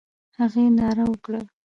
هغې 0.39 0.65
ناره 0.77 1.05
وکړه: 1.11 1.41